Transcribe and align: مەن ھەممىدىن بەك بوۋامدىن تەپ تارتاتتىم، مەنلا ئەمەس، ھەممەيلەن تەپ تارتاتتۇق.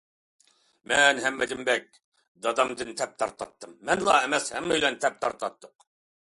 مەن 0.91 1.19
ھەممىدىن 1.25 1.61
بەك 1.67 1.85
بوۋامدىن 2.45 2.95
تەپ 3.03 3.13
تارتاتتىم، 3.25 3.77
مەنلا 3.91 4.17
ئەمەس، 4.23 4.49
ھەممەيلەن 4.57 4.99
تەپ 5.07 5.21
تارتاتتۇق. 5.27 5.89